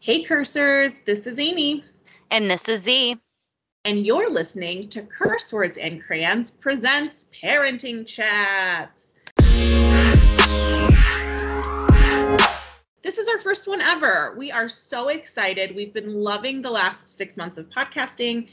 [0.00, 1.82] Hey, cursors, this is Amy.
[2.30, 3.18] And this is Zee.
[3.84, 9.16] And you're listening to Curse Words and Crayons Presents Parenting Chats.
[13.02, 14.36] This is our first one ever.
[14.38, 15.74] We are so excited.
[15.74, 18.50] We've been loving the last six months of podcasting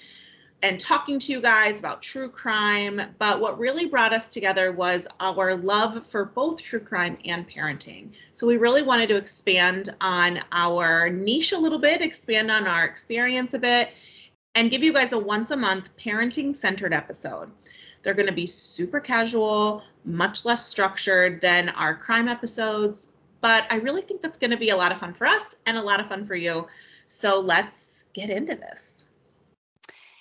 [0.66, 3.00] and talking to you guys about true crime.
[3.20, 8.10] But what really brought us together was our love for both true crime and parenting.
[8.34, 12.84] So we really wanted to expand on our niche a little bit, expand on our
[12.84, 13.92] experience a bit,
[14.56, 17.52] and give you guys a once a month parenting centered episode.
[18.02, 23.14] They're going to be super casual, much less structured than our crime episodes.
[23.40, 25.78] But I really think that's going to be a lot of fun for us and
[25.78, 26.68] a lot of fun for you.
[27.06, 29.05] So let's get into this.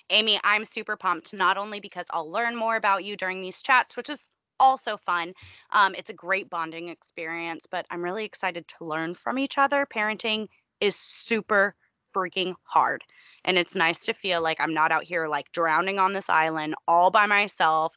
[0.09, 3.97] Amy, I'm super pumped, not only because I'll learn more about you during these chats,
[3.97, 5.33] which is also fun.
[5.71, 9.85] Um, it's a great bonding experience, but I'm really excited to learn from each other.
[9.85, 10.47] Parenting
[10.79, 11.75] is super
[12.15, 13.03] freaking hard.
[13.43, 16.75] And it's nice to feel like I'm not out here like drowning on this island
[16.87, 17.93] all by myself.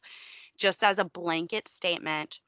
[0.57, 2.39] Just as a blanket statement,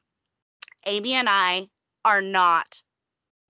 [0.85, 1.69] Amy and I
[2.03, 2.81] are not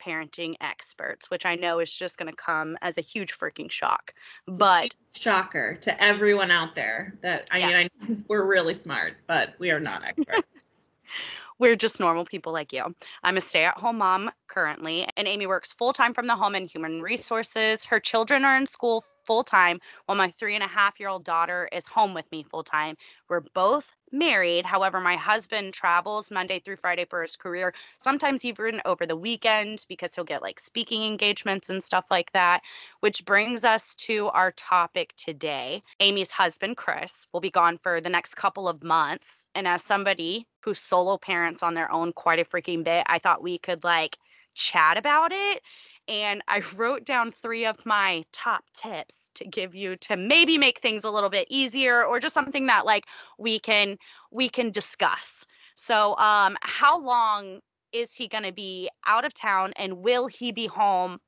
[0.04, 4.14] parenting experts, which I know is just going to come as a huge freaking shock.
[4.58, 7.90] But shocker to everyone out there that I yes.
[8.00, 10.48] mean, I, we're really smart, but we are not experts.
[11.60, 12.96] we're just normal people like you.
[13.24, 16.56] I'm a stay at home mom currently, and Amy works full time from the home
[16.56, 17.86] in human resources.
[17.86, 21.24] Her children are in school full time while my three and a half year old
[21.24, 22.98] daughter is home with me full time.
[23.30, 24.66] We're both married.
[24.66, 29.86] However, my husband travels Monday through Friday for his career, sometimes even over the weekend
[29.88, 32.62] because he'll get like speaking engagements and stuff like that.
[33.00, 35.84] Which brings us to our topic today.
[36.00, 39.48] Amy's husband, Chris, will be gone for the next couple of months.
[39.56, 43.44] And as somebody who solo parents on their own quite a freaking bit, I thought
[43.44, 44.18] we could like
[44.54, 45.62] chat about it
[46.08, 50.80] and I wrote down three of my top tips to give you to maybe make
[50.80, 53.06] things a little bit easier or just something that like
[53.38, 53.98] we can
[54.32, 55.46] we can discuss.
[55.76, 57.60] So um how long
[57.92, 61.20] is he going to be out of town and will he be home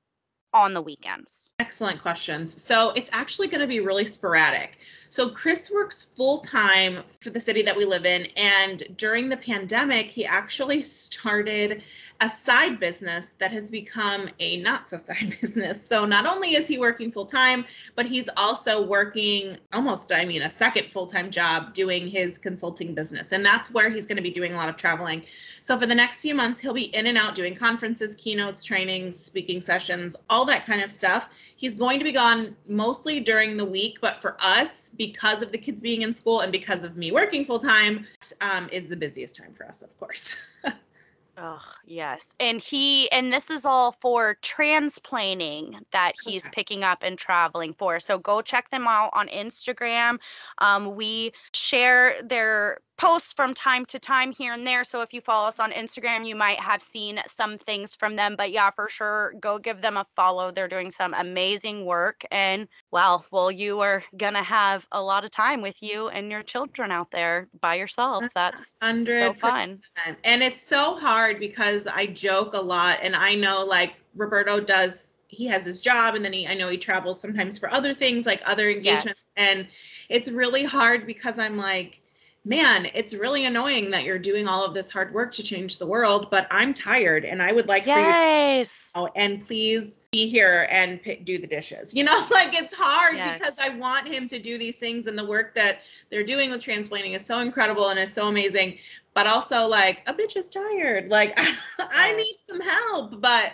[0.54, 1.52] on the weekends?
[1.60, 2.62] Excellent questions.
[2.62, 4.80] So it's actually going to be really sporadic.
[5.10, 8.28] So Chris works full time for the city that we live in.
[8.38, 11.84] And during the pandemic, he actually started
[12.24, 15.86] a side business that has become a not so side business.
[15.86, 20.42] So not only is he working full time, but he's also working almost, I mean,
[20.42, 23.34] a second full time job doing his consulting business.
[23.34, 25.24] And that's where he's going to be doing a lot of traveling.
[25.64, 29.20] So for the next few months, he'll be in and out doing conferences, keynotes, trainings,
[29.20, 31.30] speaking sessions, all that kind of stuff.
[31.58, 35.58] He's going to be gone mostly during the week, but for us, because of the
[35.58, 38.08] kids being in school and because of me working full time,
[38.40, 40.38] um, is the busiest time for us, of course.
[41.36, 42.36] Oh, yes.
[42.40, 48.00] And he and this is all for transplaning that he's picking up and traveling for.
[48.00, 50.20] So go check them out on Instagram.
[50.60, 54.86] Um, we share their posts from time to time here and there.
[54.86, 58.36] So if you follow us on Instagram, you might have seen some things from them.
[58.38, 60.52] But yeah, for sure, go give them a follow.
[60.52, 62.24] They're doing some amazing work.
[62.32, 66.32] And well, well, you are going to have a lot of time with you and
[66.32, 68.30] your children out there by yourselves.
[68.34, 69.06] That's 100%.
[69.06, 69.82] so fun.
[70.24, 73.00] And it's so hard because I joke a lot.
[73.02, 76.70] And I know like Roberto does he has his job and then he I know
[76.70, 79.48] he travels sometimes for other things like other engagements yes.
[79.48, 79.68] and
[80.08, 82.03] it's really hard because I'm like
[82.46, 85.86] man, it's really annoying that you're doing all of this hard work to change the
[85.86, 88.92] world, but I'm tired and I would like yes.
[88.94, 91.94] for you to, and please be here and p- do the dishes.
[91.94, 93.40] You know, like it's hard yes.
[93.40, 96.62] because I want him to do these things and the work that they're doing with
[96.62, 98.78] transplanting is so incredible and is so amazing,
[99.14, 101.10] but also like a bitch is tired.
[101.10, 101.40] Like
[101.80, 103.54] I need some help, but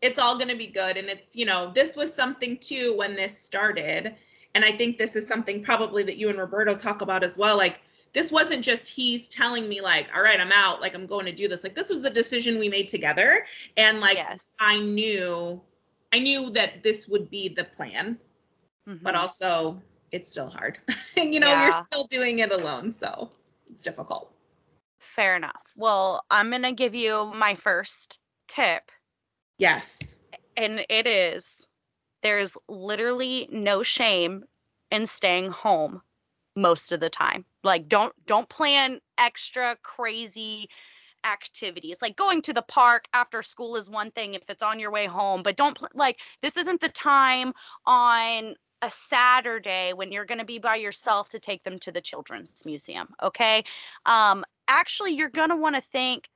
[0.00, 3.14] it's all going to be good and it's, you know, this was something too when
[3.14, 4.14] this started
[4.54, 7.56] and I think this is something probably that you and Roberto talk about as well
[7.56, 7.80] like
[8.12, 11.32] this wasn't just he's telling me like all right i'm out like i'm going to
[11.32, 11.62] do this.
[11.64, 13.44] Like this was a decision we made together.
[13.76, 14.56] And like yes.
[14.60, 15.60] i knew
[16.12, 18.18] i knew that this would be the plan
[18.88, 19.02] mm-hmm.
[19.02, 20.78] but also it's still hard.
[21.16, 21.64] You know yeah.
[21.64, 23.30] you're still doing it alone so
[23.70, 24.32] it's difficult.
[24.98, 25.62] Fair enough.
[25.76, 28.90] Well i'm going to give you my first tip.
[29.58, 30.16] Yes.
[30.56, 31.66] And it is
[32.22, 34.44] there's literally no shame
[34.90, 36.02] in staying home
[36.56, 37.44] most of the time.
[37.62, 40.68] Like don't don't plan extra crazy
[41.24, 42.02] activities.
[42.02, 45.06] Like going to the park after school is one thing if it's on your way
[45.06, 47.52] home, but don't pl- like this isn't the time
[47.86, 52.00] on a Saturday when you're going to be by yourself to take them to the
[52.00, 53.62] children's museum, okay?
[54.06, 56.28] Um actually you're going to want to think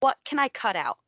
[0.00, 0.98] what can I cut out?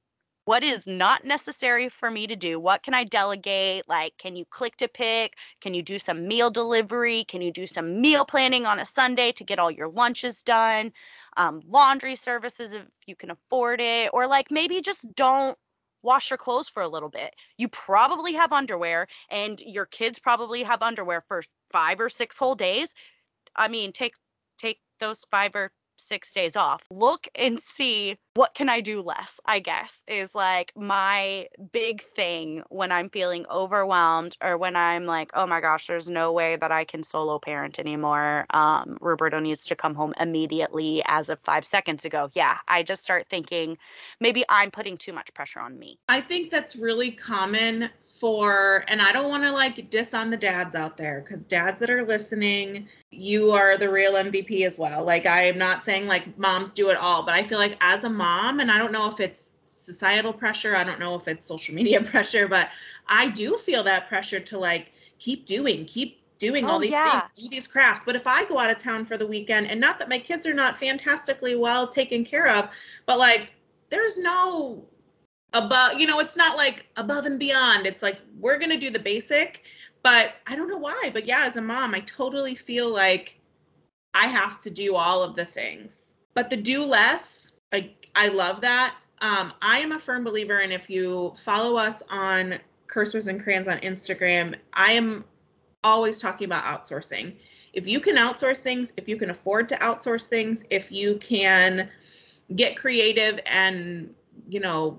[0.49, 2.59] What is not necessary for me to do?
[2.59, 3.87] What can I delegate?
[3.87, 5.35] Like, can you click to pick?
[5.61, 7.25] Can you do some meal delivery?
[7.25, 10.91] Can you do some meal planning on a Sunday to get all your lunches done?
[11.37, 15.59] Um, laundry services if you can afford it, or like maybe just don't
[16.03, 17.35] wash your clothes for a little bit.
[17.59, 21.43] You probably have underwear, and your kids probably have underwear for
[21.73, 22.95] five or six whole days.
[23.55, 24.15] I mean, take
[24.57, 26.87] take those five or six days off.
[26.91, 32.63] Look and see what can I do less, I guess, is like my big thing
[32.69, 36.71] when I'm feeling overwhelmed or when I'm like, oh my gosh, there's no way that
[36.71, 38.47] I can solo parent anymore.
[38.51, 42.31] Um, Roberto needs to come home immediately as of five seconds ago.
[42.33, 43.77] Yeah, I just start thinking
[44.21, 45.99] maybe I'm putting too much pressure on me.
[46.09, 50.37] I think that's really common for, and I don't want to like diss on the
[50.37, 55.05] dads out there because dads that are listening, you are the real MVP as well.
[55.05, 58.05] Like I am not saying like moms do it all, but I feel like as
[58.05, 58.28] a mom,
[58.61, 62.01] and I don't know if it's societal pressure, I don't know if it's social media
[62.13, 62.71] pressure, but
[63.07, 67.21] I do feel that pressure to like keep doing, keep doing oh, all these yeah.
[67.21, 68.05] things, do these crafts.
[68.05, 70.47] But if I go out of town for the weekend, and not that my kids
[70.47, 72.69] are not fantastically well taken care of,
[73.07, 73.53] but like
[73.91, 74.85] there's no
[75.53, 77.87] above, you know, it's not like above and beyond.
[77.87, 79.65] It's like we're gonna do the basic
[80.03, 81.11] but I don't know why.
[81.13, 83.39] But yeah, as a mom, I totally feel like
[84.15, 86.15] I have to do all of the things.
[86.35, 88.97] But the do less, I I love that.
[89.21, 93.43] Um, I am a firm believer, and if you follow us on Curse Words and
[93.43, 95.25] Crayons on Instagram, I am
[95.83, 97.35] always talking about outsourcing.
[97.73, 101.89] If you can outsource things, if you can afford to outsource things, if you can
[102.57, 104.15] get creative and
[104.49, 104.99] you know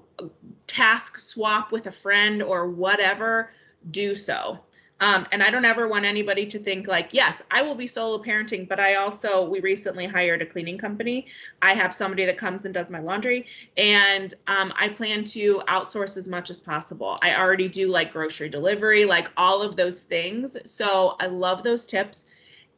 [0.67, 3.51] task swap with a friend or whatever,
[3.91, 4.59] do so.
[5.01, 8.21] Um, and I don't ever want anybody to think like, yes, I will be solo
[8.21, 11.27] parenting, but I also, we recently hired a cleaning company.
[11.61, 13.45] I have somebody that comes and does my laundry,
[13.77, 17.17] and um, I plan to outsource as much as possible.
[17.21, 20.57] I already do like grocery delivery, like all of those things.
[20.69, 22.25] So I love those tips.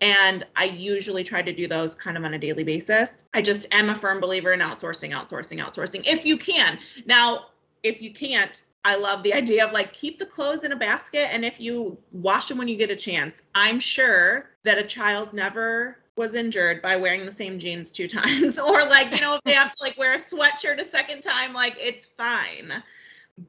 [0.02, 3.24] And I usually try to do those kind of on a daily basis.
[3.36, 6.80] I just am a firm believer in outsourcing, outsourcing, outsourcing if you can.
[7.06, 7.46] Now,
[7.84, 11.28] if you can't, I love the idea of like keep the clothes in a basket
[11.32, 13.44] and if you wash them when you get a chance.
[13.54, 18.60] I'm sure that a child never was injured by wearing the same jeans two times
[18.60, 21.54] or like, you know, if they have to like wear a sweatshirt a second time,
[21.54, 22.84] like it's fine.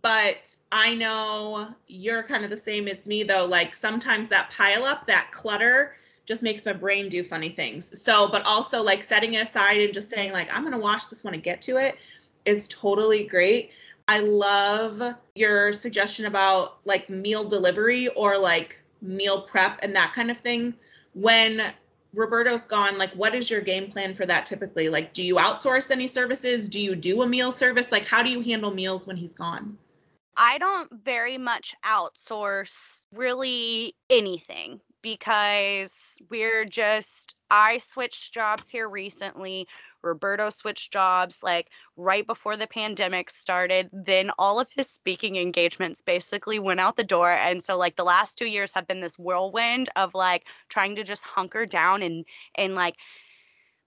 [0.03, 3.47] But I know you're kind of the same as me though.
[3.47, 8.01] Like sometimes that pile up, that clutter just makes my brain do funny things.
[8.01, 11.07] So, but also like setting it aside and just saying like I'm going to wash
[11.07, 11.97] this when I get to it
[12.45, 13.71] is totally great
[14.09, 20.31] I love your suggestion about like meal delivery or like meal prep and that kind
[20.31, 20.75] of thing.
[21.15, 21.73] When
[22.15, 24.89] Roberto's gone, like what is your game plan for that typically?
[24.89, 26.69] Like do you outsource any services?
[26.69, 27.93] Do you do a meal service?
[27.93, 29.79] Like how do you handle meals when he's gone?
[30.37, 39.67] I don't very much outsource really anything because we're just I switched jobs here recently.
[40.03, 43.89] Roberto switched jobs like right before the pandemic started.
[43.93, 47.31] Then all of his speaking engagements basically went out the door.
[47.31, 51.05] And so like the last two years have been this whirlwind of like trying to
[51.05, 52.25] just hunker down and
[52.55, 52.97] and like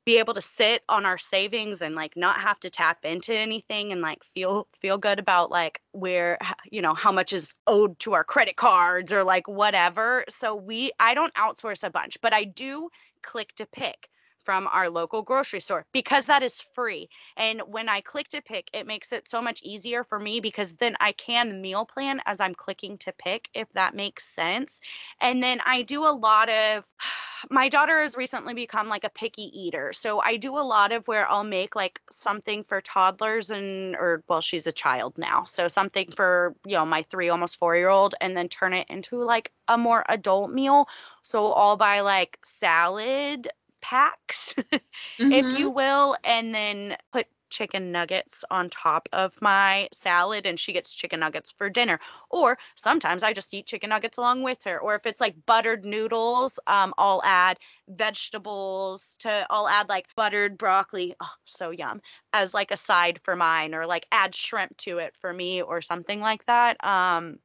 [0.05, 3.91] be able to sit on our savings and like not have to tap into anything
[3.91, 6.37] and like feel feel good about like where
[6.71, 10.23] you know how much is owed to our credit cards or like whatever.
[10.29, 12.89] So we i don't outsource a bunch but i do
[13.23, 14.09] click to pick
[14.45, 17.09] from our local grocery store because that is free.
[17.35, 20.73] And when I click to pick, it makes it so much easier for me because
[20.73, 24.79] then I can meal plan as I'm clicking to pick, if that makes sense.
[25.19, 26.85] And then I do a lot of,
[27.49, 29.91] my daughter has recently become like a picky eater.
[29.93, 34.23] So I do a lot of where I'll make like something for toddlers and, or
[34.27, 35.43] well, she's a child now.
[35.45, 38.87] So something for, you know, my three, almost four year old, and then turn it
[38.89, 40.87] into like a more adult meal.
[41.21, 43.49] So I'll buy like salad
[43.85, 44.77] packs, mm-hmm.
[45.31, 50.73] if you will, and then put chicken nuggets on top of my salad and she
[50.73, 51.99] gets chicken nuggets for dinner
[52.29, 55.85] or sometimes i just eat chicken nuggets along with her or if it's like buttered
[55.85, 62.01] noodles um, i'll add vegetables to i'll add like buttered broccoli oh so yum
[62.33, 65.81] as like a side for mine or like add shrimp to it for me or
[65.81, 67.37] something like that um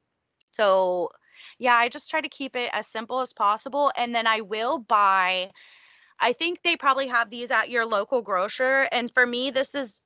[0.51, 1.11] so
[1.59, 4.79] yeah i just try to keep it as simple as possible and then i will
[4.79, 5.51] buy
[6.21, 8.89] I think they probably have these at your local grocer.
[8.93, 10.03] And for me, this is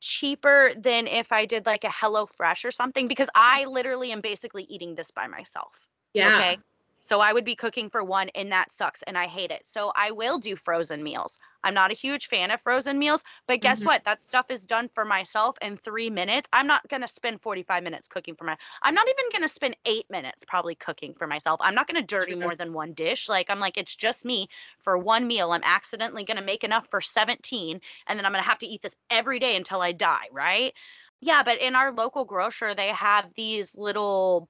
[0.00, 4.20] cheaper than if I did like a Hello Fresh or something because I literally am
[4.20, 5.88] basically eating this by myself.
[6.12, 6.36] Yeah.
[6.36, 6.58] Okay.
[7.04, 9.66] So I would be cooking for one and that sucks and I hate it.
[9.66, 11.40] So I will do frozen meals.
[11.64, 13.88] I'm not a huge fan of frozen meals, but guess mm-hmm.
[13.88, 14.04] what?
[14.04, 16.48] That stuff is done for myself in 3 minutes.
[16.52, 19.48] I'm not going to spend 45 minutes cooking for my I'm not even going to
[19.48, 21.58] spend 8 minutes probably cooking for myself.
[21.60, 23.28] I'm not going to dirty more than one dish.
[23.28, 24.48] Like I'm like it's just me
[24.80, 25.50] for one meal.
[25.50, 28.66] I'm accidentally going to make enough for 17 and then I'm going to have to
[28.66, 30.72] eat this every day until I die, right?
[31.20, 34.48] Yeah, but in our local grocer they have these little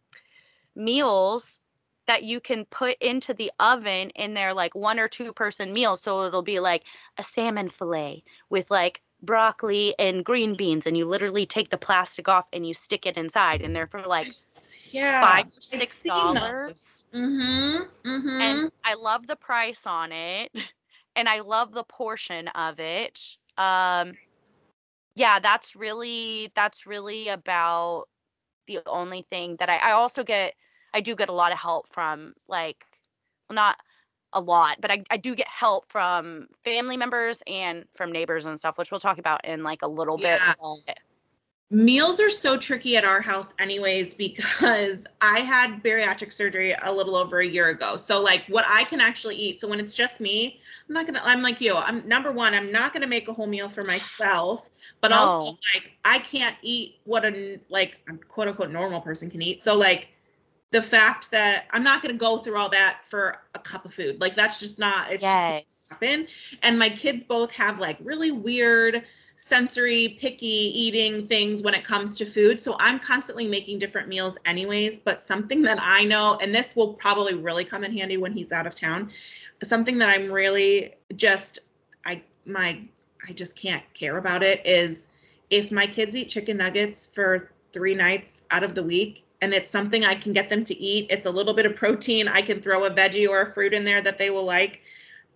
[0.75, 1.61] meals
[2.07, 6.03] that you can put into the oven in their like one or two person meals.
[6.03, 6.85] So it'll be like
[7.19, 12.29] a salmon fillet with like broccoli and green beans, and you literally take the plastic
[12.29, 14.33] off and you stick it inside, and they're for like
[14.91, 17.05] yeah, five or six dollars.
[17.15, 18.09] Mm-hmm.
[18.09, 18.41] Mm-hmm.
[18.41, 20.53] And I love the price on it,
[21.17, 23.37] and I love the portion of it.
[23.57, 24.15] Um,
[25.15, 28.07] yeah, that's really that's really about
[28.67, 30.55] the only thing that I, I also get
[30.95, 32.85] I do get a lot of help from like
[33.51, 33.77] not
[34.33, 38.59] a lot, but I, I do get help from family members and from neighbors and
[38.59, 40.55] stuff, which we'll talk about in like a little yeah.
[40.87, 40.99] bit
[41.73, 47.17] meals are so tricky at our house anyways because i had bariatric surgery a little
[47.17, 50.21] over a year ago so like what i can actually eat so when it's just
[50.21, 53.33] me i'm not gonna i'm like you i'm number one i'm not gonna make a
[53.33, 54.69] whole meal for myself
[55.01, 55.17] but no.
[55.17, 57.97] also like i can't eat what a like
[58.29, 60.09] quote unquote normal person can eat so like
[60.73, 64.21] the fact that i'm not gonna go through all that for a cup of food.
[64.21, 65.65] Like that's just not it's yes.
[65.65, 66.27] just happen.
[66.63, 69.05] And my kids both have like really weird
[69.37, 72.61] sensory picky eating things when it comes to food.
[72.61, 76.95] So i'm constantly making different meals anyways but something that i know and this will
[76.95, 79.11] probably really come in handy when he's out of town
[79.63, 81.61] something that i'm really just
[82.07, 82.81] i my
[83.29, 85.09] i just can't care about it is
[85.51, 89.69] if my kids eat chicken nuggets for three nights out of the week and it's
[89.69, 92.61] something i can get them to eat it's a little bit of protein i can
[92.61, 94.83] throw a veggie or a fruit in there that they will like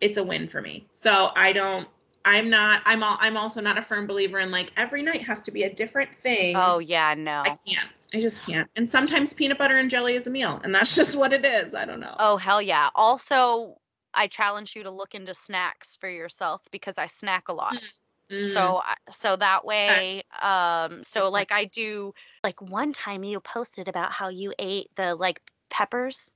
[0.00, 1.86] it's a win for me so i don't
[2.26, 5.42] I'm not I'm all, I'm also not a firm believer in like every night has
[5.42, 6.56] to be a different thing.
[6.58, 7.42] Oh yeah, no.
[7.42, 7.88] I can't.
[8.12, 8.68] I just can't.
[8.75, 11.72] And sometimes peanut butter and jelly is a meal and that's just what it is.
[11.72, 12.16] I don't know.
[12.18, 12.90] Oh hell yeah.
[12.96, 13.76] Also,
[14.12, 17.75] I challenge you to look into snacks for yourself because I snack a lot.
[17.75, 17.86] Mm-hmm.
[18.30, 24.11] So so that way um so like I do like one time you posted about
[24.11, 25.40] how you ate the like
[25.71, 26.33] peppers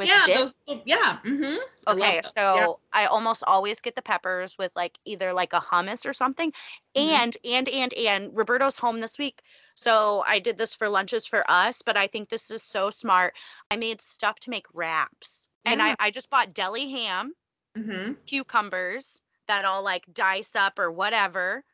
[0.00, 0.36] with yeah, dip?
[0.36, 0.54] those
[0.86, 1.18] yeah.
[1.24, 1.56] Mm-hmm.
[1.86, 2.66] Okay, so yeah.
[2.92, 6.52] I almost always get the peppers with like either like a hummus or something.
[6.96, 7.10] Mm-hmm.
[7.10, 9.42] And and and and Roberto's home this week.
[9.74, 13.34] So I did this for lunches for us, but I think this is so smart.
[13.70, 15.48] I made stuff to make wraps.
[15.64, 15.72] Yeah.
[15.72, 17.34] And I, I just bought deli ham,
[17.76, 18.14] mm-hmm.
[18.26, 21.64] cucumbers that I'll like dice up or whatever.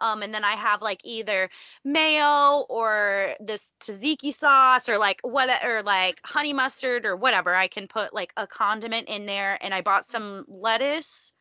[0.00, 1.50] Um, and then I have like either
[1.84, 7.52] mayo or this tzatziki sauce or like what or like honey mustard or whatever.
[7.54, 9.58] I can put like a condiment in there.
[9.60, 11.32] And I bought some lettuce.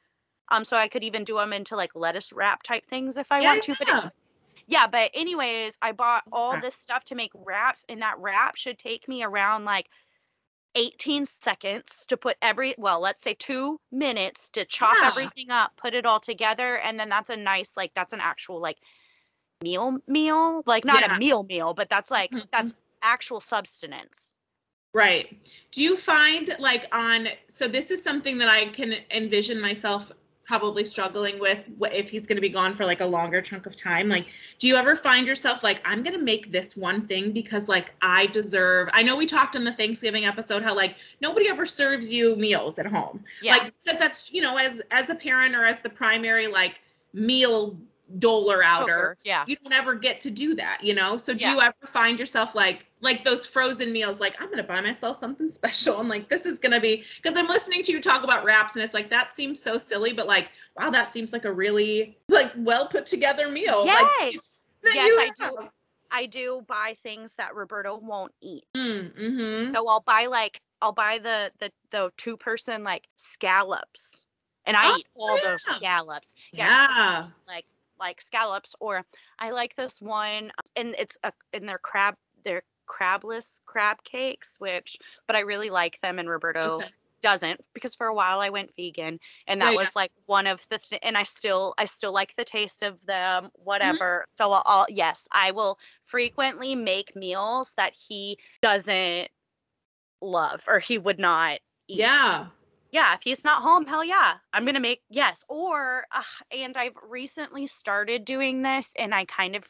[0.49, 3.41] Um, so I could even do them into like lettuce wrap type things if I
[3.41, 3.75] yeah, want to.
[3.77, 4.11] But it,
[4.67, 8.79] yeah, but anyways, I bought all this stuff to make wraps, and that wrap should
[8.79, 9.89] take me around like
[10.75, 15.07] 18 seconds to put every well let's say two minutes to chop yeah.
[15.07, 18.59] everything up put it all together and then that's a nice like that's an actual
[18.59, 18.77] like
[19.61, 21.15] meal meal like not yeah.
[21.15, 22.45] a meal meal but that's like mm-hmm.
[22.51, 24.33] that's actual substance
[24.93, 30.11] right do you find like on so this is something that i can envision myself
[30.59, 33.75] probably struggling with if he's going to be gone for like a longer chunk of
[33.75, 34.27] time like
[34.59, 37.91] do you ever find yourself like i'm going to make this one thing because like
[38.03, 42.13] i deserve i know we talked in the thanksgiving episode how like nobody ever serves
[42.13, 43.53] you meals at home yeah.
[43.53, 46.81] like because that's you know as as a parent or as the primary like
[47.13, 47.75] meal
[48.19, 51.53] doler outer yeah you don't ever get to do that you know so do yeah.
[51.53, 55.49] you ever find yourself like like those frozen meals like i'm gonna buy myself something
[55.49, 58.75] special and like this is gonna be because i'm listening to you talk about wraps
[58.75, 62.15] and it's like that seems so silly but like wow that seems like a really
[62.27, 65.69] like well put together meal yes like, yes i do
[66.11, 69.73] i do buy things that roberto won't eat mm, mm-hmm.
[69.73, 74.25] so i'll buy like i'll buy the the the two person like scallops
[74.65, 75.43] and I oh, eat all yeah.
[75.43, 76.33] those scallops.
[76.51, 76.67] Yeah.
[76.67, 77.27] yeah.
[77.47, 77.65] Like
[78.03, 79.05] like scallops or
[79.39, 84.97] I like this one and it's a and they're crab they're crabless crab cakes which
[85.25, 86.87] but I really like them and Roberto okay.
[87.21, 90.67] doesn't because for a while I went vegan and that oh, was like one of
[90.69, 93.63] the th- and I still I still like the taste of them mm-hmm.
[93.63, 94.33] whatever mm-hmm.
[94.33, 99.29] so I'll yes I will frequently make meals that he doesn't
[100.21, 101.99] love or he would not eat.
[101.99, 102.47] Yeah
[102.93, 105.43] yeah, if he's not home, hell yeah, I'm gonna make yes.
[105.49, 106.21] Or uh,
[106.55, 109.63] and I've recently started doing this, and I kind of,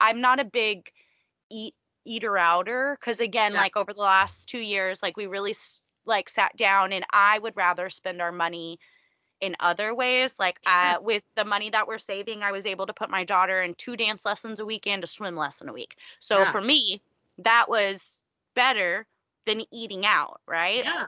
[0.00, 0.92] I'm not a big
[1.50, 3.60] eat eater outer because again, yeah.
[3.60, 5.52] like over the last two years, like we really
[6.06, 8.78] like sat down and I would rather spend our money
[9.40, 10.38] in other ways.
[10.38, 13.62] Like uh, with the money that we're saving, I was able to put my daughter
[13.62, 15.96] in two dance lessons a week and a swim lesson a week.
[16.20, 16.52] So yeah.
[16.52, 17.02] for me,
[17.38, 18.22] that was
[18.54, 19.06] better
[19.44, 20.84] than eating out, right?
[20.84, 21.06] Yeah.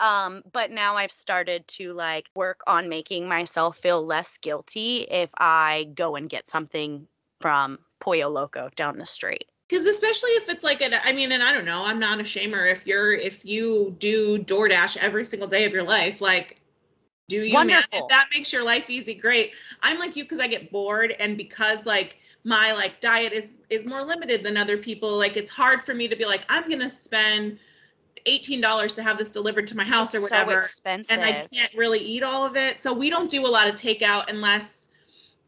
[0.00, 5.30] Um, but now I've started to like work on making myself feel less guilty if
[5.36, 7.06] I go and get something
[7.40, 11.42] from Pollo Loco down the street because especially if it's like an i mean and
[11.42, 15.48] i don't know i'm not a shamer if you're if you do doordash every single
[15.48, 16.58] day of your life like
[17.28, 17.88] do you Wonderful.
[17.92, 19.52] man if that makes your life easy great
[19.82, 23.86] i'm like you because i get bored and because like my like diet is is
[23.86, 26.90] more limited than other people like it's hard for me to be like i'm gonna
[26.90, 27.58] spend
[28.26, 31.72] $18 to have this delivered to my house it's or whatever so and i can't
[31.74, 32.78] really eat all of it.
[32.78, 34.88] So we don't do a lot of takeout unless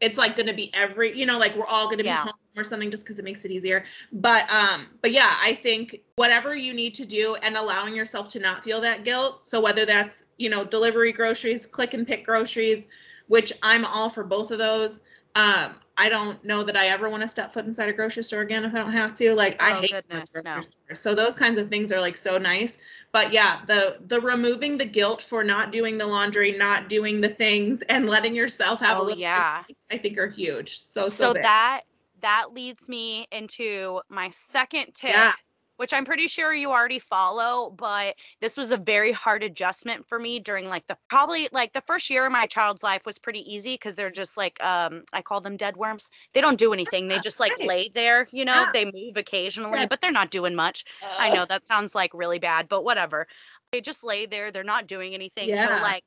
[0.01, 2.33] it's like going to be every you know like we're all going to be home
[2.55, 3.85] or something just because it makes it easier.
[4.11, 8.39] But um but yeah i think whatever you need to do and allowing yourself to
[8.39, 12.87] not feel that guilt so whether that's you know delivery groceries click and pick groceries
[13.27, 15.01] which i'm all for both of those
[15.35, 18.41] um i don't know that i ever want to step foot inside a grocery store
[18.41, 20.61] again if i don't have to like i oh, hate goodness, no.
[20.93, 22.77] so those kinds of things are like so nice.
[23.11, 27.29] But yeah the the removing the guilt for not doing the laundry not doing the
[27.29, 29.63] things and letting yourself have oh, a little yeah.
[29.91, 30.79] i think are huge.
[30.79, 31.81] So so, so that
[32.21, 35.33] that leads me into my second tip yeah
[35.77, 40.19] which I'm pretty sure you already follow, but this was a very hard adjustment for
[40.19, 43.39] me during like the probably like the first year of my child's life was pretty
[43.51, 46.09] easy because they're just like um I call them dead worms.
[46.33, 47.07] They don't do anything.
[47.07, 50.85] They just like lay there, you know, they move occasionally, but they're not doing much.
[51.17, 53.27] I know that sounds like really bad, but whatever.
[53.71, 55.49] They just lay there, they're not doing anything.
[55.49, 55.77] Yeah.
[55.77, 56.03] So like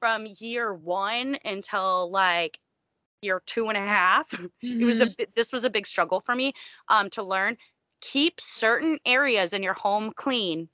[0.00, 2.58] from year one until like
[3.22, 4.82] year two and a half, mm-hmm.
[4.82, 5.24] it was a mm-hmm.
[5.36, 6.52] this was a big struggle for me
[6.88, 7.56] um to learn
[8.04, 10.68] keep certain areas in your home clean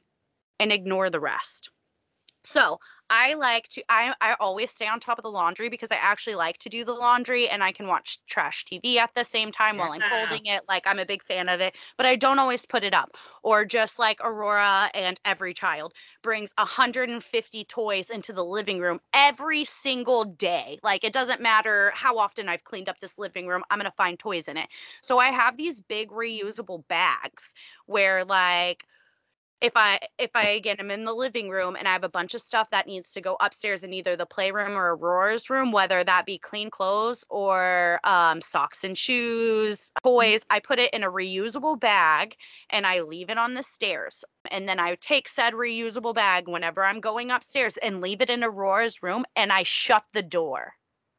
[0.58, 1.70] and ignore the rest.
[2.44, 2.78] So
[3.10, 6.36] I like to I, I always stay on top of the laundry because I actually
[6.36, 9.76] like to do the laundry and I can watch trash TV at the same time
[9.76, 9.82] yeah.
[9.82, 10.62] while I'm folding it.
[10.68, 13.16] Like I'm a big fan of it, but I don't always put it up.
[13.42, 19.64] Or just like Aurora and every child brings 150 toys into the living room every
[19.64, 20.78] single day.
[20.84, 23.96] Like it doesn't matter how often I've cleaned up this living room, I'm going to
[23.96, 24.68] find toys in it.
[25.02, 27.54] So I have these big reusable bags
[27.86, 28.84] where like
[29.60, 32.34] if I if I again am in the living room and I have a bunch
[32.34, 36.02] of stuff that needs to go upstairs in either the playroom or Aurora's room, whether
[36.02, 41.10] that be clean clothes or um, socks and shoes, toys, I put it in a
[41.10, 42.36] reusable bag
[42.70, 44.24] and I leave it on the stairs.
[44.50, 48.42] And then I take said reusable bag whenever I'm going upstairs and leave it in
[48.42, 50.74] Aurora's room and I shut the door.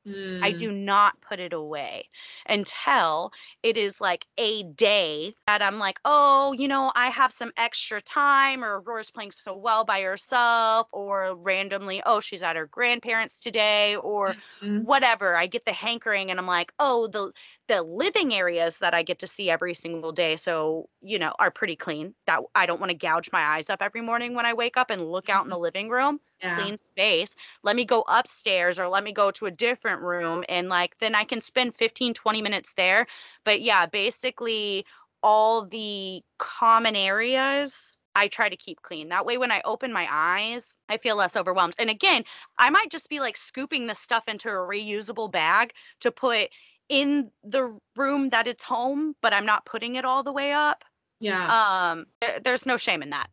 [0.07, 0.43] Mm.
[0.43, 2.09] I do not put it away
[2.47, 7.51] until it is like a day that I'm like, oh, you know, I have some
[7.55, 12.65] extra time, or Aurora's playing so well by herself, or randomly, oh, she's at her
[12.65, 14.79] grandparents today, or mm-hmm.
[14.79, 15.35] whatever.
[15.35, 17.31] I get the hankering and I'm like, oh, the
[17.71, 21.51] the living areas that I get to see every single day, so you know, are
[21.51, 22.13] pretty clean.
[22.27, 24.89] That I don't want to gouge my eyes up every morning when I wake up
[24.89, 25.63] and look out in the mm-hmm.
[25.63, 26.57] living room yeah.
[26.57, 30.69] clean space let me go upstairs or let me go to a different room and
[30.69, 33.05] like then i can spend 15 20 minutes there
[33.43, 34.85] but yeah basically
[35.23, 39.07] all the common areas I try to keep clean.
[39.07, 41.75] That way, when I open my eyes, I feel less overwhelmed.
[41.79, 42.25] And again,
[42.57, 46.49] I might just be like scooping the stuff into a reusable bag to put
[46.89, 50.83] in the room that it's home, but I'm not putting it all the way up.
[51.19, 51.91] Yeah.
[51.91, 52.05] Um,
[52.43, 53.29] there's no shame in that.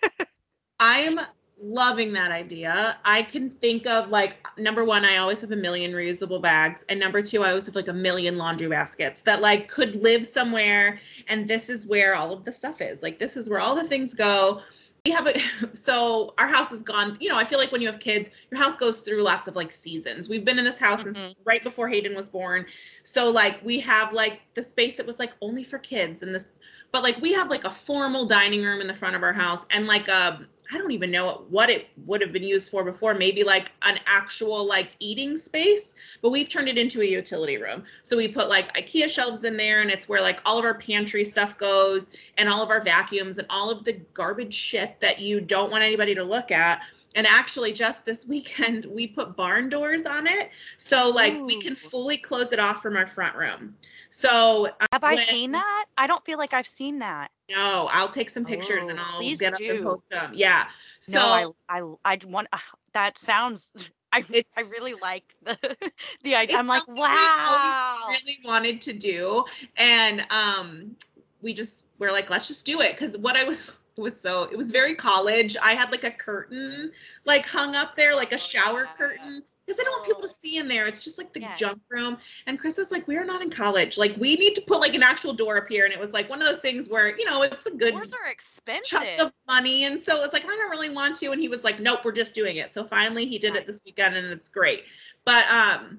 [0.80, 1.20] I'm
[1.60, 2.98] loving that idea.
[3.04, 7.00] I can think of like number one, I always have a million reusable bags, and
[7.00, 11.00] number two, I always have like a million laundry baskets that like could live somewhere,
[11.28, 13.02] and this is where all of the stuff is.
[13.02, 14.60] Like this is where all the things go.
[15.06, 15.34] We have a
[15.76, 17.16] so our house has gone.
[17.20, 19.54] You know, I feel like when you have kids, your house goes through lots of
[19.54, 20.28] like seasons.
[20.28, 21.14] We've been in this house mm-hmm.
[21.14, 22.66] since right before Hayden was born,
[23.04, 26.50] so like we have like the space that was like only for kids, and this
[26.90, 29.64] but like we have like a formal dining room in the front of our house
[29.70, 30.40] and like a
[30.72, 33.98] I don't even know what it would have been used for before, maybe like an
[34.06, 37.84] actual like eating space, but we've turned it into a utility room.
[38.02, 40.78] So we put like IKEA shelves in there and it's where like all of our
[40.78, 45.20] pantry stuff goes and all of our vacuums and all of the garbage shit that
[45.20, 46.82] you don't want anybody to look at.
[47.16, 50.50] And actually just this weekend we put barn doors on it.
[50.76, 51.46] So like Ooh.
[51.46, 53.74] we can fully close it off from our front room.
[54.10, 55.86] So have I seen that?
[55.98, 57.30] I don't feel like I've seen that.
[57.50, 60.32] No, I'll take some pictures oh, and I'll get up and post them.
[60.34, 60.66] Yeah.
[61.00, 62.58] So no, I I I want uh,
[62.92, 63.72] that sounds
[64.12, 64.24] I
[64.56, 65.56] I really like the
[66.22, 66.56] the idea.
[66.56, 68.08] I'm like, wow.
[68.08, 69.44] really wanted to do
[69.76, 70.96] and um
[71.42, 74.44] we just we're like let's just do it cuz what I was It was so
[74.44, 75.56] it was very college.
[75.62, 76.92] I had like a curtain
[77.24, 78.96] like hung up there, like a oh, shower yeah.
[78.96, 80.38] curtain because I don't want people to oh.
[80.38, 80.86] see in there.
[80.86, 81.58] It's just like the yes.
[81.58, 82.18] junk room.
[82.46, 83.98] And Chris is like, we are not in college.
[83.98, 85.84] Like, we need to put like an actual door up here.
[85.84, 88.12] And it was like one of those things where, you know, it's a good doors
[88.12, 89.84] are expensive chunk of money.
[89.84, 91.32] And so it's like, I don't really want to.
[91.32, 92.70] And he was like, nope, we're just doing it.
[92.70, 93.62] So finally he did nice.
[93.62, 94.84] it this weekend and it's great.
[95.24, 95.98] But um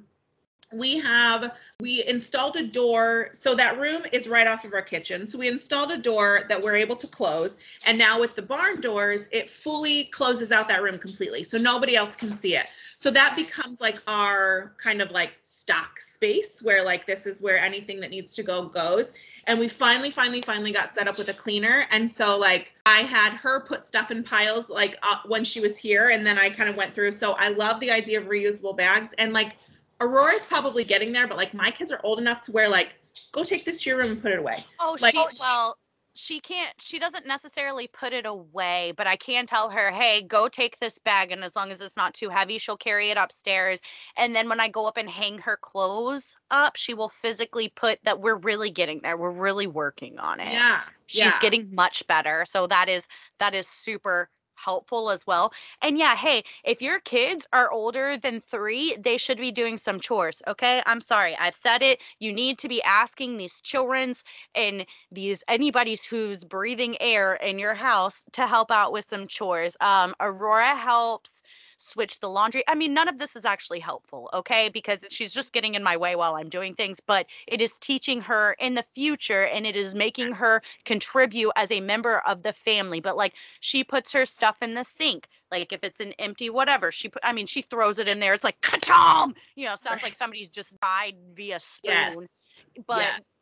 [0.74, 5.28] we have we installed a door so that room is right off of our kitchen
[5.28, 8.82] so we installed a door that we're able to close and now with the barn
[8.82, 12.68] doors it fully closes out that room completely so nobody else can see it
[13.00, 17.60] so that becomes like our kind of like stock space where like this is where
[17.60, 19.14] anything that needs to go goes.
[19.46, 21.86] And we finally, finally, finally got set up with a cleaner.
[21.92, 25.78] And so like I had her put stuff in piles like uh, when she was
[25.78, 27.12] here, and then I kind of went through.
[27.12, 29.58] So I love the idea of reusable bags and like
[30.00, 32.96] Aurora's probably getting there, but like my kids are old enough to where like
[33.32, 34.64] go take this to your room and put it away.
[34.80, 35.78] Oh, like, she well
[36.18, 40.50] she can't she doesn't necessarily put it away but i can tell her hey go
[40.50, 43.80] take this bag and as long as it's not too heavy she'll carry it upstairs
[44.18, 48.00] and then when i go up and hang her clothes up she will physically put
[48.04, 51.40] that we're really getting there we're really working on it yeah she's yeah.
[51.40, 53.08] getting much better so that is
[53.40, 55.54] that is super helpful as well.
[55.82, 60.00] And yeah, hey, if your kids are older than three, they should be doing some
[60.00, 60.42] chores.
[60.48, 60.82] Okay.
[60.86, 61.36] I'm sorry.
[61.38, 62.02] I've said it.
[62.20, 64.24] You need to be asking these children's
[64.56, 69.78] and these anybody's who's breathing air in your house to help out with some chores.
[69.82, 71.44] Um, Aurora helps
[71.78, 72.64] switch the laundry.
[72.68, 74.70] I mean, none of this is actually helpful, okay?
[74.70, 78.20] Because she's just getting in my way while I'm doing things, but it is teaching
[78.22, 82.54] her in the future and it is making her contribute as a member of the
[82.54, 83.00] family.
[83.00, 85.30] But like she puts her stuff in the sink.
[85.52, 88.34] Like if it's an empty whatever, she put I mean, she throws it in there.
[88.34, 91.94] It's like ka You know, sounds like somebody's just died via spoon.
[91.94, 92.64] Yes.
[92.86, 93.37] But yes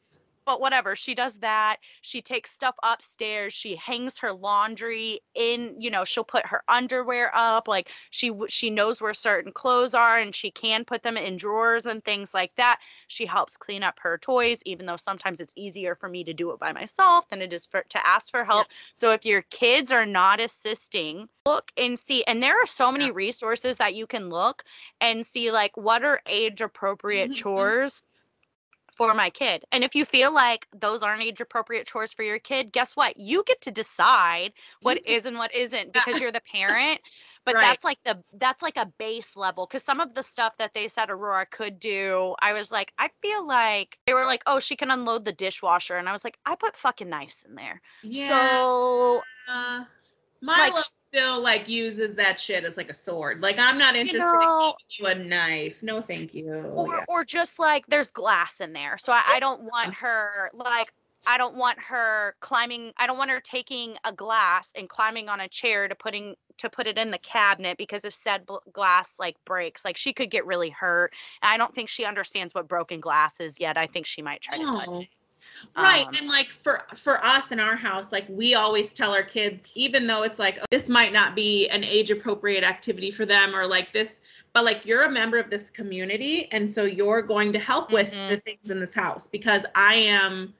[0.45, 5.89] but whatever she does that she takes stuff upstairs she hangs her laundry in you
[5.89, 10.35] know she'll put her underwear up like she she knows where certain clothes are and
[10.35, 14.17] she can put them in drawers and things like that she helps clean up her
[14.17, 17.51] toys even though sometimes it's easier for me to do it by myself than it
[17.51, 18.75] is for to ask for help yeah.
[18.95, 23.05] so if your kids are not assisting look and see and there are so many
[23.05, 23.11] yeah.
[23.13, 24.63] resources that you can look
[25.01, 27.41] and see like what are age appropriate mm-hmm.
[27.41, 28.03] chores
[28.95, 29.63] for my kid.
[29.71, 33.17] And if you feel like those aren't age appropriate chores for your kid, guess what?
[33.17, 36.99] You get to decide what is and what isn't because you're the parent.
[37.45, 37.61] But right.
[37.61, 40.87] that's like the that's like a base level because some of the stuff that they
[40.87, 44.75] said Aurora could do, I was like, I feel like they were like, oh, she
[44.75, 47.83] can unload the dishwasher, and I was like, I put fucking knives in there.
[48.01, 48.29] Yeah.
[48.29, 49.83] So uh,
[50.45, 53.41] Milo like, still like uses that shit as like a sword.
[53.41, 55.81] Like I'm not interested you know, in giving you a knife.
[55.81, 56.51] No, thank you.
[56.51, 57.05] Or, yeah.
[57.07, 60.91] or just like there's glass in there, so I, I don't want her like
[61.27, 62.93] I don't want her climbing.
[62.97, 66.69] I don't want her taking a glass and climbing on a chair to putting to
[66.69, 70.29] put it in the cabinet because if said bl- glass like breaks, like she could
[70.29, 71.13] get really hurt.
[71.41, 73.77] And I don't think she understands what broken glass is yet.
[73.77, 75.07] I think she might try to touch it
[75.75, 79.23] right um, and like for for us in our house like we always tell our
[79.23, 83.25] kids even though it's like oh, this might not be an age appropriate activity for
[83.25, 84.21] them or like this
[84.53, 88.11] but like you're a member of this community and so you're going to help with
[88.11, 88.27] mm-hmm.
[88.27, 90.53] the things in this house because i am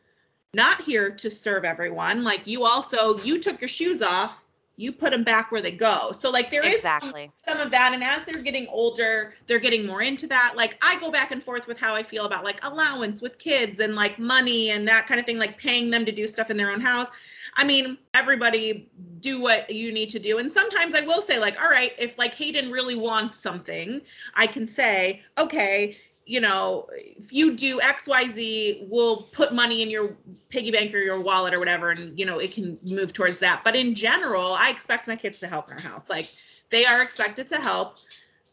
[0.53, 4.44] not here to serve everyone like you also you took your shoes off
[4.77, 6.11] you put them back where they go.
[6.11, 7.25] So like there exactly.
[7.25, 7.93] is some, some, of that.
[7.93, 10.53] And as they're getting older, they're getting more into that.
[10.55, 13.79] Like I go back and forth with how I feel about like allowance with kids
[13.79, 16.57] and like money and that kind of thing, like paying them to do stuff in
[16.57, 17.09] their own house.
[17.55, 18.89] I mean, everybody
[19.21, 20.39] do what you need to do.
[20.39, 24.01] And sometimes I will say, like, all right, if like Hayden really wants something,
[24.35, 30.15] I can say, okay, you know, if you do XYZ, we'll put money in your
[30.49, 33.63] piggy bank or your wallet or whatever, and you know, it can move towards that.
[33.63, 36.09] But in general, I expect my kids to help in our house.
[36.09, 36.33] Like
[36.69, 37.97] they are expected to help.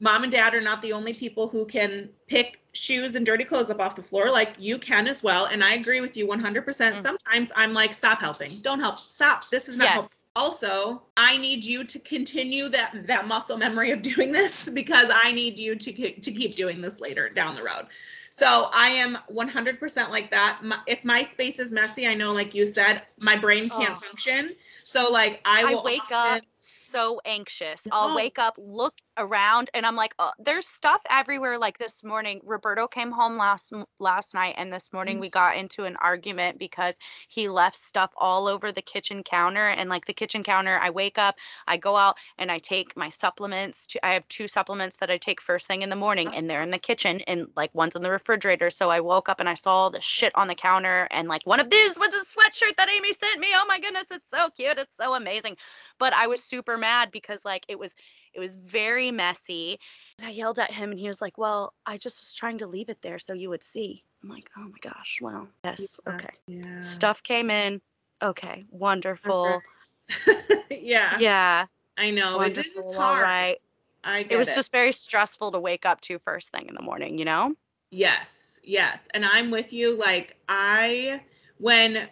[0.00, 3.70] Mom and dad are not the only people who can pick shoes and dirty clothes
[3.70, 4.30] up off the floor.
[4.30, 5.46] Like you can as well.
[5.46, 6.64] And I agree with you 100%.
[6.64, 8.50] mm Sometimes I'm like, stop helping.
[8.62, 8.98] Don't help.
[8.98, 9.48] Stop.
[9.50, 9.92] This is not yes.
[9.94, 15.10] helping also i need you to continue that that muscle memory of doing this because
[15.22, 17.86] i need you to to keep doing this later down the road
[18.30, 22.54] so i am 100% like that my, if my space is messy i know like
[22.54, 24.00] you said my brain can't oh.
[24.00, 24.50] function
[24.92, 26.38] so like I will I wake often...
[26.38, 27.82] up so anxious.
[27.90, 31.58] I'll wake up, look around, and I'm like, oh, there's stuff everywhere.
[31.58, 35.84] Like this morning, Roberto came home last last night, and this morning we got into
[35.84, 39.68] an argument because he left stuff all over the kitchen counter.
[39.68, 43.08] And like the kitchen counter, I wake up, I go out, and I take my
[43.08, 43.86] supplements.
[43.88, 46.62] To I have two supplements that I take first thing in the morning, and they're
[46.62, 48.70] in the kitchen, and like one's in the refrigerator.
[48.70, 51.60] So I woke up and I saw the shit on the counter, and like one
[51.60, 53.48] of these was a sweatshirt that Amy sent me.
[53.54, 54.78] Oh my goodness, it's so cute.
[54.78, 55.56] It's so amazing.
[55.98, 57.92] But I was super mad because like it was
[58.34, 59.78] it was very messy.
[60.18, 62.66] And I yelled at him and he was like, Well, I just was trying to
[62.66, 64.04] leave it there so you would see.
[64.22, 66.30] I'm like, Oh my gosh, well, yes, okay.
[66.46, 66.80] Yeah.
[66.80, 67.80] Stuff came in.
[68.22, 69.62] Okay, wonderful.
[70.70, 71.18] yeah.
[71.18, 71.66] Yeah.
[71.96, 72.38] I know.
[72.38, 72.82] Wonderful.
[72.82, 73.22] It is hard.
[73.22, 73.58] Right.
[74.04, 74.54] I it was it.
[74.54, 77.54] just very stressful to wake up to first thing in the morning, you know?
[77.90, 79.08] Yes, yes.
[79.14, 79.96] And I'm with you.
[79.96, 81.20] Like, I,
[81.58, 82.08] when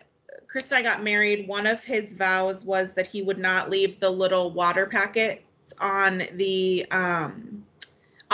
[0.46, 3.98] Chris and I got married, one of his vows was that he would not leave
[3.98, 7.64] the little water packets on the, um,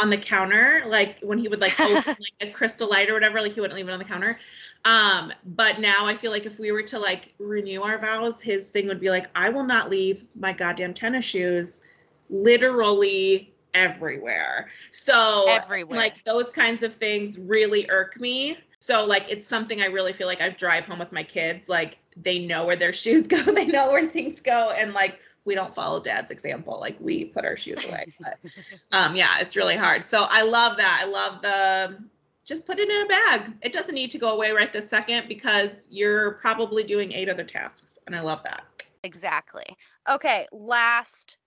[0.03, 3.41] on the counter, like when he would like open like a crystal light or whatever,
[3.41, 4.39] like he wouldn't leave it on the counter.
[4.85, 8.71] Um, but now I feel like if we were to like renew our vows, his
[8.71, 11.83] thing would be like, I will not leave my goddamn tennis shoes
[12.29, 14.69] literally everywhere.
[14.91, 15.99] So everywhere.
[15.99, 18.59] like those kinds of things really irk me.
[18.79, 21.69] So like it's something I really feel like I drive home with my kids.
[21.69, 25.55] Like they know where their shoes go, they know where things go, and like we
[25.55, 26.79] don't follow dad's example.
[26.81, 28.13] Like we put our shoes away.
[28.21, 28.39] But
[28.93, 30.05] um yeah, it's really hard.
[30.05, 31.01] So I love that.
[31.03, 32.05] I love the
[32.47, 33.53] just put it in a bag.
[33.63, 37.45] It doesn't need to go away right this second because you're probably doing eight other
[37.45, 37.99] tasks.
[38.07, 38.65] And I love that.
[39.03, 39.65] Exactly.
[40.09, 41.39] Okay, last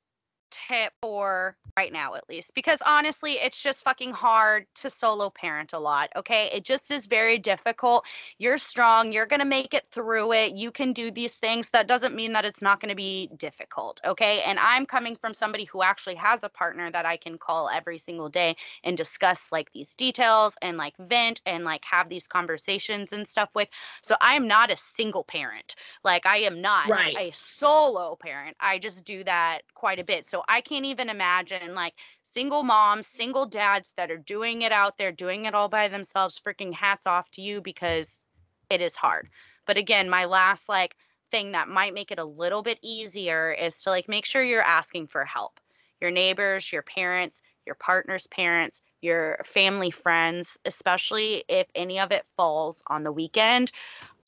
[0.52, 5.74] tip for right now at least because honestly it's just fucking hard to solo parent
[5.74, 6.50] a lot okay?
[6.54, 8.06] It just is very difficult.
[8.38, 11.70] You're strong you're going to make it through it you can do these things.
[11.70, 14.42] That doesn't mean that it's not going to be difficult okay?
[14.42, 17.98] And i'm coming from somebody who actually has a partner that i can call every
[17.98, 23.14] single day and discuss like these details and like vent and like have these conversations
[23.14, 23.70] and stuff with.
[24.02, 25.76] So i am not a single parent.
[26.04, 27.16] Like i am not right.
[27.18, 28.56] a solo parent.
[28.60, 30.26] I just do that quite a bit.
[30.26, 34.98] So I can't even imagine like single moms, single dads that are doing it out
[34.98, 36.40] there, doing it all by themselves.
[36.40, 38.26] Freaking hats off to you because
[38.70, 39.30] it is hard.
[39.66, 40.96] But again, my last like
[41.32, 44.62] thing that might make it a little bit easier is to like make sure you're
[44.62, 45.60] asking for help.
[46.02, 52.30] Your neighbors, your parents, your partner's parents, your family friends, especially if any of it
[52.36, 53.72] falls on the weekend.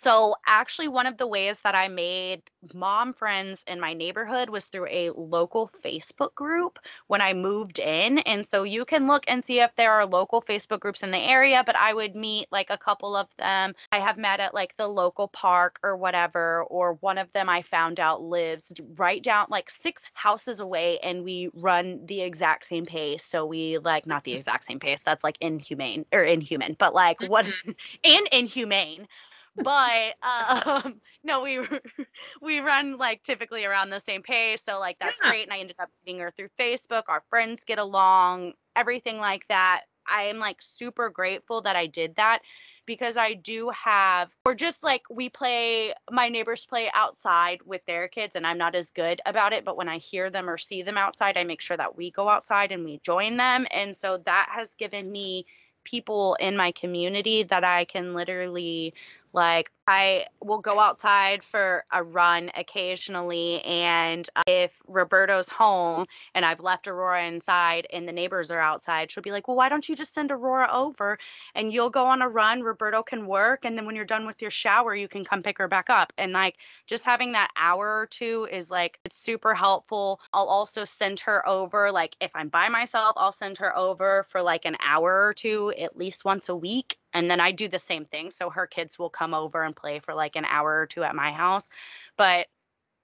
[0.03, 2.41] So, actually, one of the ways that I made
[2.73, 8.17] mom friends in my neighborhood was through a local Facebook group when I moved in.
[8.19, 11.19] And so you can look and see if there are local Facebook groups in the
[11.19, 13.75] area, but I would meet like a couple of them.
[13.91, 17.61] I have met at like the local park or whatever, or one of them I
[17.61, 22.87] found out lives right down like six houses away, and we run the exact same
[22.87, 23.23] pace.
[23.23, 27.21] So, we like not the exact same pace, that's like inhumane or inhuman, but like
[27.21, 27.71] what mm-hmm.
[28.03, 29.07] and inhumane
[29.55, 31.59] but um no we
[32.41, 35.29] we run like typically around the same pace so like that's yeah.
[35.29, 39.47] great and i ended up meeting her through facebook our friends get along everything like
[39.47, 42.41] that i am like super grateful that i did that
[42.85, 48.07] because I do have, or just like we play, my neighbors play outside with their
[48.07, 49.63] kids, and I'm not as good about it.
[49.63, 52.27] But when I hear them or see them outside, I make sure that we go
[52.27, 53.65] outside and we join them.
[53.71, 55.45] And so that has given me
[55.83, 58.93] people in my community that I can literally
[59.33, 63.61] like, I will go outside for a run occasionally.
[63.63, 69.11] And uh, if Roberto's home and I've left Aurora inside and the neighbors are outside,
[69.11, 71.17] she'll be like, Well, why don't you just send Aurora over
[71.55, 72.61] and you'll go on a run?
[72.61, 73.65] Roberto can work.
[73.65, 76.13] And then when you're done with your shower, you can come pick her back up.
[76.17, 80.19] And like, just having that hour or two is like, it's super helpful.
[80.33, 81.91] I'll also send her over.
[81.91, 85.73] Like, if I'm by myself, I'll send her over for like an hour or two
[85.77, 88.31] at least once a week and then I do the same thing.
[88.31, 91.15] So her kids will come over and play for like an hour or two at
[91.15, 91.69] my house.
[92.17, 92.47] But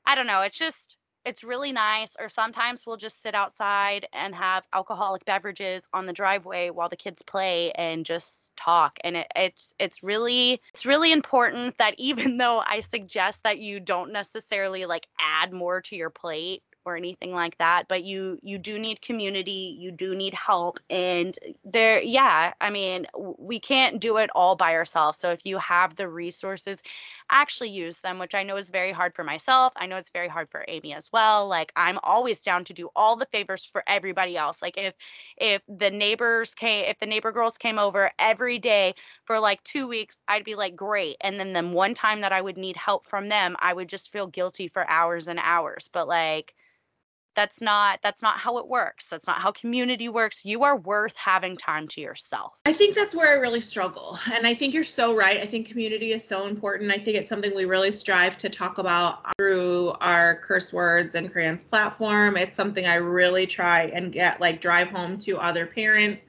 [0.06, 0.41] I don't know.
[0.41, 2.15] It's just, it's really nice.
[2.17, 6.96] Or sometimes we'll just sit outside and have alcoholic beverages on the driveway while the
[6.96, 8.98] kids play and just talk.
[9.04, 13.82] And it, it's it's really it's really important that even though I suggest that you
[13.82, 18.58] don't necessarily like add more to your plate or anything like that but you you
[18.58, 23.06] do need community you do need help and there yeah i mean
[23.38, 26.82] we can't do it all by ourselves so if you have the resources
[27.30, 30.28] actually use them which i know is very hard for myself i know it's very
[30.28, 33.84] hard for amy as well like i'm always down to do all the favors for
[33.88, 34.93] everybody else like if
[35.38, 38.93] if the neighbors came if the neighbor girls came over every day
[39.26, 42.41] for like two weeks i'd be like great and then the one time that i
[42.41, 46.08] would need help from them i would just feel guilty for hours and hours but
[46.08, 46.54] like
[47.38, 49.08] that's not that's not how it works.
[49.10, 50.43] That's not how community works.
[50.43, 52.56] You are worth having time to yourself.
[52.65, 55.39] I think that's where i really struggle and i think you're so right.
[55.39, 56.91] I think community is so important.
[56.91, 61.32] I think it's something we really strive to talk about through our curse words and
[61.32, 62.36] crayons platform.
[62.36, 66.26] It's something i really try and get like drive home to other parents.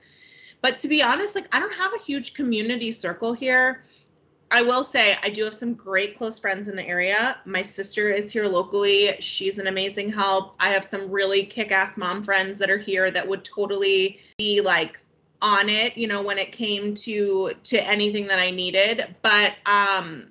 [0.60, 3.80] But to be honest, like I don't have a huge community circle here.
[4.50, 7.38] I will say I do have some great close friends in the area.
[7.44, 9.14] My sister is here locally.
[9.20, 10.54] She's an amazing help.
[10.58, 15.00] I have some really kick-ass mom friends that are here that would totally be like
[15.42, 19.14] on it, you know, when it came to to anything that I needed.
[19.22, 20.26] But um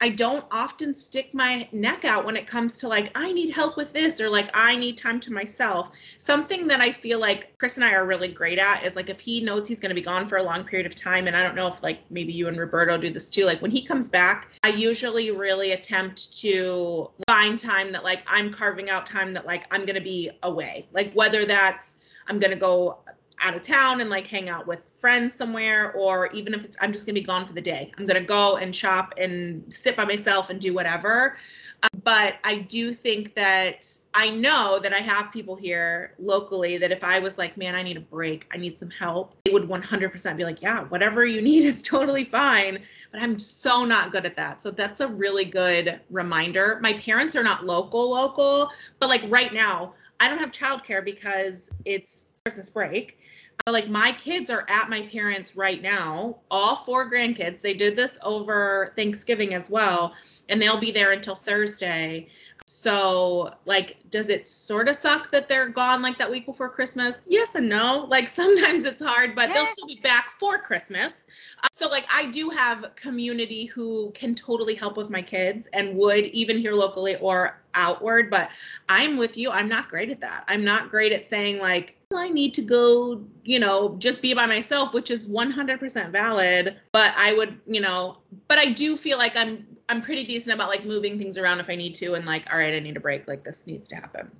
[0.00, 3.76] I don't often stick my neck out when it comes to like, I need help
[3.76, 5.92] with this or like, I need time to myself.
[6.18, 9.20] Something that I feel like Chris and I are really great at is like, if
[9.20, 11.42] he knows he's going to be gone for a long period of time, and I
[11.42, 14.08] don't know if like maybe you and Roberto do this too, like when he comes
[14.08, 19.46] back, I usually really attempt to find time that like I'm carving out time that
[19.46, 20.86] like I'm going to be away.
[20.92, 21.96] Like whether that's
[22.28, 22.98] I'm going to go
[23.40, 26.92] out of town and like hang out with friends somewhere or even if it's i'm
[26.92, 27.92] just to be gone for the day.
[27.98, 31.36] I'm to go and shop and sit by myself and do whatever.
[31.82, 36.90] Uh, but i do think that i know that i have people here locally that
[36.90, 38.48] if i was like man i need a break.
[38.52, 42.24] I need some help they would 100% be like yeah whatever you need is totally
[42.24, 42.78] fine.
[43.12, 44.62] But i'm so not good at that.
[44.62, 46.78] So that's a really good reminder.
[46.82, 51.70] My parents are not local local but like right now I don't have childcare because
[51.84, 53.18] it's Christmas break.
[53.64, 57.60] But like my kids are at my parents right now, all four grandkids.
[57.60, 60.14] They did this over Thanksgiving as well,
[60.48, 62.28] and they'll be there until Thursday.
[62.68, 67.28] So, like, does it sort of suck that they're gone like that week before Christmas?
[67.30, 68.06] Yes and no.
[68.10, 71.28] Like, sometimes it's hard, but they'll still be back for Christmas.
[71.62, 75.96] Uh, so, like, I do have community who can totally help with my kids and
[75.96, 78.30] would even here locally or outward.
[78.30, 78.50] But
[78.88, 79.52] I'm with you.
[79.52, 80.44] I'm not great at that.
[80.48, 84.46] I'm not great at saying, like, I need to go, you know, just be by
[84.46, 86.76] myself, which is 100% valid.
[86.90, 90.68] But I would, you know, but I do feel like I'm I'm pretty decent about
[90.68, 93.00] like moving things around if I need to and like, all right, I need a
[93.00, 93.28] break.
[93.28, 94.30] Like this needs to happen.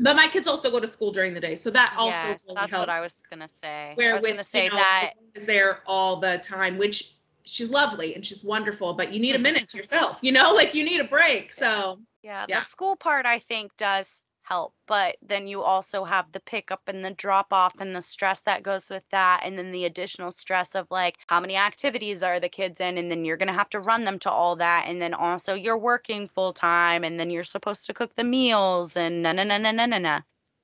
[0.00, 2.54] But my kids also go to school during the day, so that also yes, really
[2.56, 2.88] that's helps.
[2.88, 3.92] what I was gonna say.
[3.96, 7.16] Where I was with, gonna say you know, that is there all the time, which
[7.44, 10.74] she's lovely and she's wonderful, but you need a minute to yourself, you know, like
[10.74, 11.52] you need a break.
[11.52, 12.60] So yeah, yeah.
[12.60, 17.04] the school part I think does help but then you also have the pickup and
[17.04, 20.74] the drop off and the stress that goes with that and then the additional stress
[20.74, 23.70] of like how many activities are the kids in and then you're going to have
[23.70, 27.30] to run them to all that and then also you're working full time and then
[27.30, 30.20] you're supposed to cook the meals and na na na na na na na.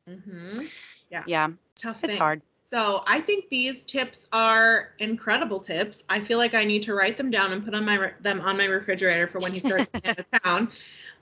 [0.08, 0.64] Mm-hmm.
[1.10, 1.22] yeah.
[1.26, 1.48] Yeah.
[1.76, 6.02] Tough it's hard so I think these tips are incredible tips.
[6.08, 8.56] I feel like I need to write them down and put on my them on
[8.56, 10.70] my refrigerator for when he starts out of town.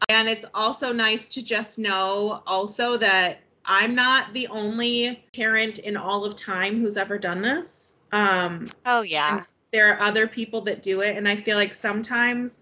[0.08, 5.98] And it's also nice to just know also that I'm not the only parent in
[5.98, 7.94] all of time who's ever done this.
[8.12, 9.44] Um, oh yeah.
[9.70, 12.60] There are other people that do it, and I feel like sometimes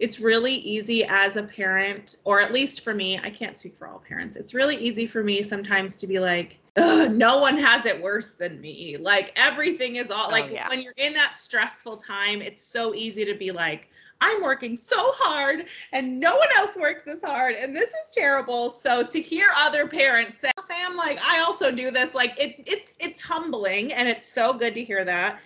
[0.00, 3.86] it's really easy as a parent, or at least for me, I can't speak for
[3.86, 4.36] all parents.
[4.36, 8.60] It's really easy for me sometimes to be like, no one has it worse than
[8.62, 8.96] me.
[8.98, 10.68] Like everything is all oh, like yeah.
[10.68, 13.90] when you're in that stressful time, it's so easy to be like,
[14.22, 18.70] I'm working so hard and no one else works this hard and this is terrible.
[18.70, 22.94] So to hear other parents say, "Fam, like I also do this," like it it's
[22.98, 25.40] it's humbling and it's so good to hear that.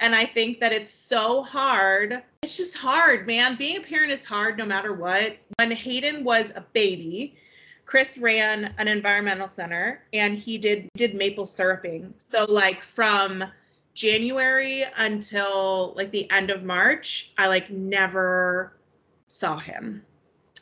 [0.00, 2.22] And I think that it's so hard.
[2.42, 3.56] It's just hard, man.
[3.56, 5.36] Being a parent is hard no matter what.
[5.58, 7.36] When Hayden was a baby,
[7.86, 12.14] Chris ran an environmental center and he did did maple syruping.
[12.16, 13.44] So like from
[13.94, 18.76] January until like the end of March, I like never
[19.28, 20.02] saw him.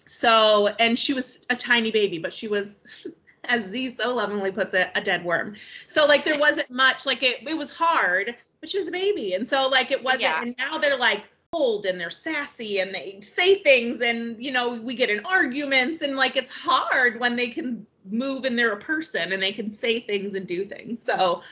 [0.08, 3.06] So, and she was a tiny baby, but she was,
[3.44, 5.54] as Zee so lovingly puts it, a dead worm.
[5.86, 9.34] So, like, there wasn't much, like, it, it was hard, but she was a baby.
[9.34, 10.42] And so, like, it wasn't, yeah.
[10.42, 14.82] and now they're like, old and they're sassy and they say things and you know
[14.82, 18.78] we get in arguments and like it's hard when they can move and they're a
[18.78, 21.42] person and they can say things and do things so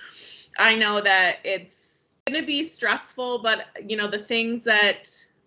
[0.59, 5.05] I know that it's going to be stressful, but you know, the things that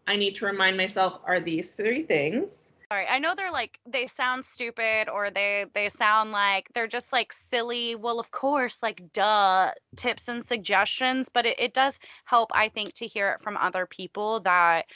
[0.07, 2.73] I need to remind myself are these three things.
[2.91, 7.13] Sorry, I know they're like they sound stupid or they they sound like they're just
[7.13, 7.93] like silly.
[7.95, 12.93] Well, of course, like duh tips and suggestions, but it, it does help, I think,
[12.95, 14.87] to hear it from other people that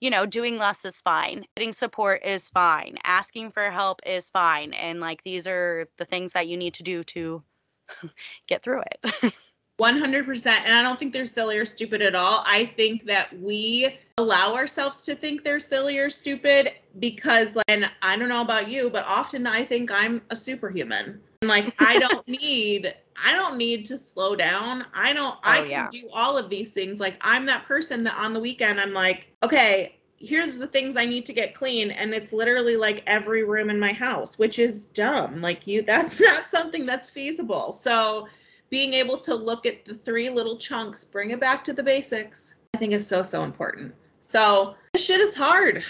[0.00, 1.44] you know, doing less is fine.
[1.56, 2.98] Getting support is fine.
[3.04, 4.72] Asking for help is fine.
[4.74, 7.42] And like these are the things that you need to do to
[8.46, 9.34] get through it.
[9.78, 13.96] 100% and i don't think they're silly or stupid at all i think that we
[14.18, 18.90] allow ourselves to think they're silly or stupid because and i don't know about you
[18.90, 22.92] but often i think i'm a superhuman and like i don't need
[23.24, 25.88] i don't need to slow down i don't oh, i can yeah.
[25.90, 29.28] do all of these things like i'm that person that on the weekend i'm like
[29.44, 31.90] okay here's the things I need to get clean.
[31.92, 35.40] And it's literally like every room in my house, which is dumb.
[35.40, 37.72] Like you, that's not something that's feasible.
[37.72, 38.26] So
[38.70, 42.56] being able to look at the three little chunks, bring it back to the basics,
[42.74, 43.94] I think is so, so important.
[44.20, 45.84] So this shit is hard.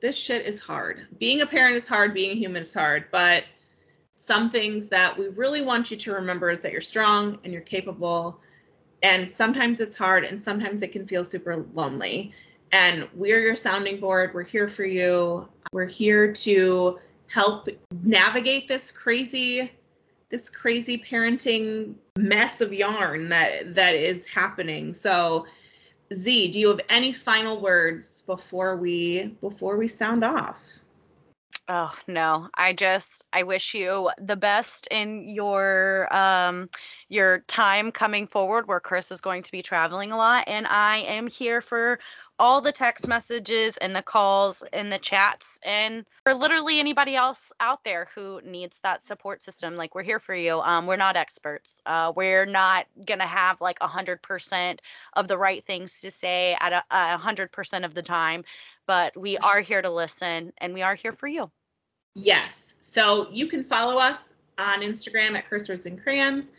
[0.00, 1.06] This shit is hard.
[1.18, 3.44] Being a parent is hard, being a human is hard, but
[4.16, 7.62] some things that we really want you to remember is that you're strong and you're
[7.62, 8.40] capable.
[9.02, 12.32] And sometimes it's hard and sometimes it can feel super lonely.
[12.72, 14.32] And we're your sounding board.
[14.34, 15.48] We're here for you.
[15.72, 16.98] We're here to
[17.28, 17.68] help
[18.02, 19.72] navigate this crazy
[20.32, 24.92] this crazy parenting mess of yarn that that is happening.
[24.92, 25.46] So
[26.12, 30.80] Zee, do you have any final words before we before we sound off?
[31.68, 32.48] Oh no.
[32.54, 36.70] I just I wish you the best in your um
[37.08, 40.98] your time coming forward where Chris is going to be traveling a lot and I
[40.98, 42.00] am here for
[42.38, 47.52] all the text messages and the calls and the chats and for literally anybody else
[47.60, 51.16] out there who needs that support system like we're here for you um, we're not
[51.16, 54.80] experts uh, we're not gonna have like a hundred percent
[55.14, 58.44] of the right things to say at a hundred percent of the time
[58.86, 61.50] but we are here to listen and we are here for you.
[62.14, 66.50] Yes so you can follow us on instagram at curse words and crayons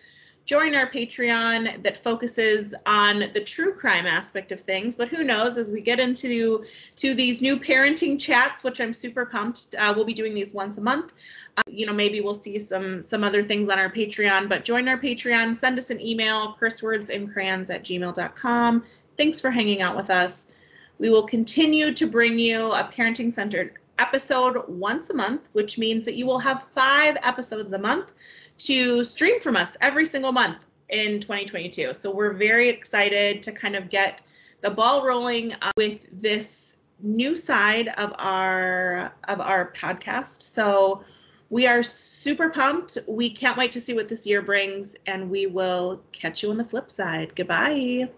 [0.45, 4.95] join our Patreon that focuses on the true crime aspect of things.
[4.95, 6.65] But who knows, as we get into
[6.97, 10.77] to these new parenting chats, which I'm super pumped, uh, we'll be doing these once
[10.77, 11.13] a month.
[11.57, 14.49] Uh, you know, maybe we'll see some some other things on our Patreon.
[14.49, 18.83] But join our Patreon, send us an email, cursewordsandcrayons at gmail.com.
[19.15, 20.53] Thanks for hanging out with us.
[20.99, 26.05] We will continue to bring you a parenting centered episode once a month, which means
[26.05, 28.11] that you will have five episodes a month
[28.59, 31.93] to stream from us every single month in 2022.
[31.93, 34.21] So we're very excited to kind of get
[34.61, 40.41] the ball rolling uh, with this new side of our of our podcast.
[40.41, 41.03] So
[41.49, 42.97] we are super pumped.
[43.07, 46.57] We can't wait to see what this year brings and we will catch you on
[46.57, 47.35] the flip side.
[47.35, 48.09] Goodbye.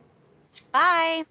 [0.72, 1.26] Bye.